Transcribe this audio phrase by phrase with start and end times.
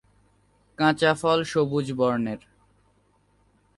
[0.79, 2.41] কাঁচা ফল সবুজ বর্ণের।